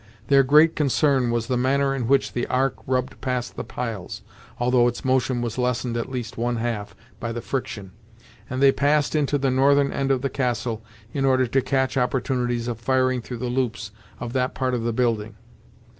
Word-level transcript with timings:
Their 0.29 0.41
great 0.41 0.75
concern 0.75 1.29
was 1.29 1.45
the 1.45 1.57
manner 1.61 1.93
in 1.93 2.07
which 2.07 2.33
the 2.33 2.47
Ark 2.47 2.73
rubbed 2.87 3.21
past 3.21 3.55
the 3.55 3.63
piles, 3.63 4.23
although 4.59 4.87
its 4.87 5.05
motion 5.05 5.43
was 5.43 5.59
lessened 5.59 5.95
at 5.95 6.09
least 6.09 6.39
one 6.39 6.55
half 6.55 6.95
by 7.19 7.31
the 7.31 7.39
friction, 7.39 7.91
and 8.49 8.63
they 8.63 8.71
passed 8.71 9.13
into 9.13 9.37
the 9.37 9.51
northern 9.51 9.93
end 9.93 10.09
of 10.09 10.23
the 10.23 10.29
castle 10.31 10.83
in 11.13 11.23
order 11.23 11.45
to 11.45 11.61
catch 11.61 11.97
opportunities 11.97 12.67
of 12.67 12.79
firing 12.79 13.21
through 13.21 13.37
the 13.37 13.45
loops 13.45 13.91
of 14.19 14.33
that 14.33 14.55
part 14.55 14.73
of 14.73 14.81
the 14.81 14.91
building. 14.93 15.35